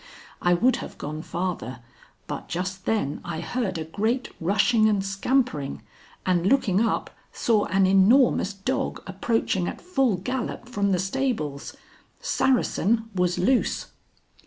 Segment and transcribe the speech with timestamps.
[0.41, 1.79] I would have gone farther,
[2.25, 5.83] but just then I heard a great rushing and scampering,
[6.25, 11.77] and, looking up, saw an enormous dog approaching at full gallop from the stables.
[12.19, 13.91] Saracen was loose.